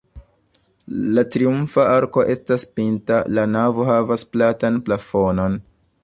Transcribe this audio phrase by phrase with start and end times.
[1.17, 5.59] La triumfa arko estas pinta, la navo havas platan plafonon.